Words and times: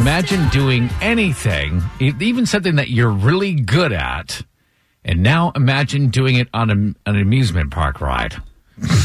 Imagine 0.00 0.48
doing 0.50 0.88
anything, 1.00 1.82
even 1.98 2.46
something 2.46 2.76
that 2.76 2.88
you're 2.88 3.10
really 3.10 3.54
good 3.54 3.92
at, 3.92 4.42
and 5.04 5.24
now 5.24 5.50
imagine 5.56 6.08
doing 6.08 6.36
it 6.36 6.48
on 6.54 6.70
a, 6.70 7.10
an 7.10 7.16
amusement 7.16 7.72
park 7.72 8.00
ride. 8.00 8.40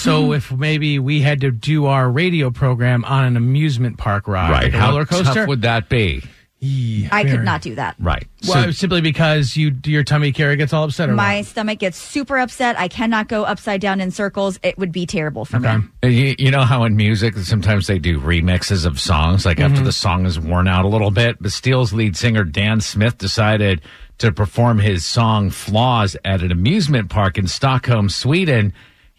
So 0.00 0.32
if 0.34 0.52
maybe 0.52 0.98
we 0.98 1.22
had 1.22 1.40
to 1.40 1.50
do 1.50 1.86
our 1.86 2.10
radio 2.10 2.50
program 2.50 3.06
on 3.06 3.24
an 3.24 3.36
amusement 3.38 3.96
park 3.96 4.28
ride, 4.28 4.50
like 4.50 4.74
a 4.74 4.78
How 4.78 4.90
roller 4.90 5.06
coaster, 5.06 5.32
tough 5.32 5.48
would 5.48 5.62
that 5.62 5.88
be? 5.88 6.22
Yee, 6.64 7.08
I 7.10 7.24
could 7.24 7.42
not 7.42 7.60
do 7.60 7.74
that. 7.74 7.96
Right. 7.98 8.24
Well, 8.46 8.66
So- 8.66 8.70
simply 8.70 9.00
because 9.00 9.56
you 9.56 9.74
your 9.84 10.04
tummy 10.04 10.30
Kara 10.30 10.56
gets 10.56 10.72
all 10.72 10.84
upset. 10.84 11.10
Or 11.10 11.14
My 11.14 11.38
what? 11.38 11.46
stomach 11.46 11.80
gets 11.80 11.98
super 11.98 12.38
upset. 12.38 12.78
I 12.78 12.86
cannot 12.86 13.26
go 13.26 13.42
upside 13.42 13.80
down 13.80 14.00
in 14.00 14.12
circles. 14.12 14.60
It 14.62 14.78
would 14.78 14.92
be 14.92 15.04
terrible 15.04 15.44
for 15.44 15.56
Okay. 15.56 15.78
me. 15.78 15.84
Uh, 16.04 16.06
you, 16.06 16.36
you 16.38 16.50
know 16.52 16.62
how 16.62 16.84
in 16.84 16.94
music 16.94 17.36
sometimes 17.38 17.88
they 17.88 17.98
do 17.98 18.20
remixes 18.20 18.86
of 18.86 19.00
songs, 19.00 19.44
like 19.44 19.58
after 19.58 19.78
mm-hmm. 19.78 19.84
the 19.86 19.92
song 19.92 20.24
is 20.24 20.38
worn 20.38 20.68
out 20.68 20.84
a 20.84 20.88
little 20.88 21.10
bit. 21.10 21.42
Bastille's 21.42 21.92
lead 21.92 22.16
singer 22.16 22.44
Dan 22.44 22.80
Smith 22.80 23.18
decided 23.18 23.80
to 24.18 24.30
perform 24.30 24.78
his 24.78 25.04
song 25.04 25.50
"Flaws" 25.50 26.16
at 26.24 26.42
an 26.42 26.52
amusement 26.52 27.10
park 27.10 27.38
in 27.38 27.48
Stockholm, 27.48 28.08
Sweden. 28.08 28.72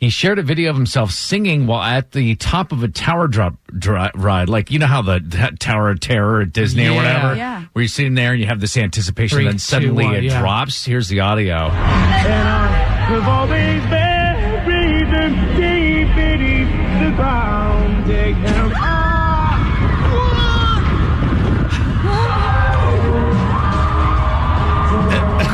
He 0.04 0.10
shared 0.10 0.38
a 0.38 0.44
video 0.44 0.70
of 0.70 0.76
himself 0.76 1.12
singing 1.12 1.66
while 1.66 1.82
at 1.82 2.12
the 2.12 2.36
top 2.36 2.74
of 2.74 2.84
a 2.84 2.90
tower 2.90 3.30
drop 3.30 3.56
dri 3.68 4.10
ride, 4.16 4.50
like 4.50 4.70
you 4.70 4.78
know 4.78 4.86
how 4.86 5.02
the 5.02 5.22
that 5.24 5.62
Tower 5.62 5.92
of 5.92 6.02
Terror 6.02 6.42
at 6.42 6.52
Disney 6.52 6.88
or 6.90 6.94
whatever, 6.96 7.36
Yeah. 7.36 7.64
where 7.72 7.84
you're 7.84 7.88
sitting 7.88 8.14
there 8.14 8.34
and 8.34 8.42
you 8.42 8.48
have 8.48 8.60
this 8.60 8.76
anticipation, 8.76 9.38
Three, 9.38 9.46
and 9.46 9.54
then 9.54 9.60
suddenly 9.60 10.04
two, 10.04 10.08
one, 10.10 10.16
it 10.18 10.24
yeah. 10.26 10.42
drops. 10.42 10.84
Here's 10.84 11.08
the 11.08 11.22
audio. 11.22 11.70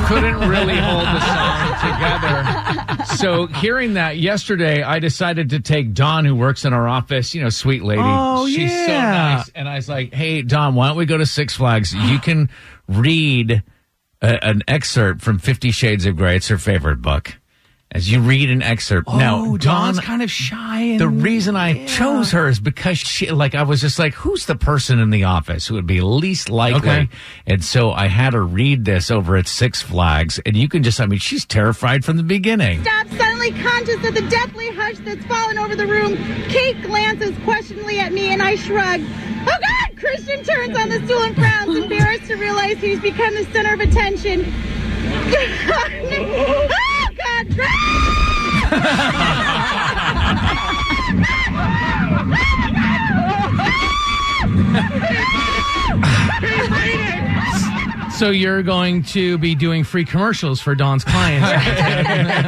Couldn't 0.09 0.49
really 0.49 0.75
hold 0.81 1.05
the 1.05 1.19
song 1.21 2.95
together. 2.97 3.05
So 3.17 3.47
hearing 3.47 3.93
that 3.93 4.17
yesterday, 4.17 4.81
I 4.83 4.99
decided 4.99 5.51
to 5.51 5.59
take 5.59 5.93
Dawn, 5.93 6.25
who 6.25 6.35
works 6.35 6.65
in 6.65 6.73
our 6.73 6.87
office, 6.87 7.33
you 7.35 7.41
know, 7.43 7.49
sweet 7.49 7.83
lady. 7.83 8.01
Oh, 8.03 8.47
She's 8.47 8.71
so 8.71 8.87
nice. 8.87 9.49
And 9.55 9.69
I 9.69 9.75
was 9.75 9.87
like, 9.87 10.13
hey, 10.13 10.41
Dawn, 10.41 10.75
why 10.75 10.87
don't 10.87 10.97
we 10.97 11.05
go 11.05 11.17
to 11.17 11.25
Six 11.25 11.55
Flags? 11.55 11.93
You 11.93 12.19
can 12.19 12.49
read 12.87 13.63
a, 14.21 14.43
an 14.43 14.63
excerpt 14.67 15.21
from 15.21 15.39
Fifty 15.39 15.71
Shades 15.71 16.05
of 16.05 16.17
Grey. 16.17 16.35
It's 16.35 16.47
her 16.47 16.57
favorite 16.57 17.01
book. 17.01 17.38
As 17.91 18.11
you 18.11 18.19
read 18.19 18.51
an 18.51 18.61
excerpt. 18.61 19.09
Oh, 19.11 19.17
now, 19.17 19.39
oh, 19.39 19.57
Dawn, 19.57 19.95
Dawn's 19.95 19.99
kind 19.99 20.21
of 20.21 20.29
shy. 20.29 20.81
And, 20.81 20.99
the 20.99 21.07
reason 21.07 21.55
I 21.55 21.87
chose 21.87 22.31
her 22.33 22.47
is 22.47 22.59
because 22.59 22.99
she, 22.99 23.31
like, 23.31 23.55
I 23.55 23.63
was 23.63 23.81
just 23.81 23.97
like, 23.97 24.13
who's 24.13 24.45
the 24.45 24.55
person 24.55 24.99
in 24.99 25.09
the 25.09 25.23
office 25.23 25.65
who 25.65 25.73
would 25.73 25.87
be 25.87 25.99
least 25.99 26.51
likely? 26.51 26.87
Okay. 26.87 27.09
And 27.47 27.63
so 27.63 27.91
I 27.91 28.05
had 28.05 28.33
her 28.33 28.45
read 28.45 28.85
this 28.85 29.09
over 29.09 29.37
at 29.37 29.47
Six 29.47 29.81
Flags, 29.81 30.39
and 30.45 30.55
you 30.55 30.69
can 30.69 30.83
just, 30.83 31.01
I 31.01 31.07
mean, 31.07 31.17
she's 31.17 31.45
terrified 31.45 32.05
from 32.05 32.17
the 32.17 32.23
beginning. 32.23 32.83
Stop, 32.83 33.07
suddenly 33.07 33.53
conscious 33.53 34.07
of 34.07 34.13
the 34.13 34.27
deathly 34.29 34.69
hush 34.75 34.99
that's 34.99 35.25
fallen 35.25 35.57
over 35.57 35.75
the 35.75 35.87
room. 35.87 36.15
Kate 36.49 36.79
glances 36.83 37.35
questioningly 37.43 37.99
at 37.99 38.13
me, 38.13 38.31
and 38.31 38.43
I 38.43 38.53
shrug. 38.53 39.01
Oh 39.01 39.45
God! 39.45 39.97
Christian 39.97 40.43
turns 40.43 40.77
on 40.77 40.89
the 40.89 41.03
stool 41.07 41.23
and 41.23 41.35
frowns, 41.35 41.75
embarrassed 41.83 42.25
to 42.25 42.35
realize 42.35 42.77
he's 42.77 42.99
become 42.99 43.33
the 43.33 43.45
center 43.45 43.73
of 43.73 43.79
attention. 43.79 44.45
Ah! 48.71 49.39
oh 53.31 54.73
God! 54.73 54.98
So 58.19 58.31
you're 58.31 58.63
going 58.63 59.03
to 59.03 59.37
be 59.37 59.55
doing 59.55 59.85
free 59.85 60.03
commercials 60.03 60.59
for 60.59 60.75
Don's 60.75 61.05
clients. 61.05 61.47